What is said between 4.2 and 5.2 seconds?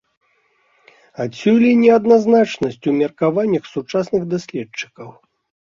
даследчыкаў.